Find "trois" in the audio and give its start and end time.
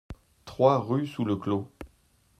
0.45-0.79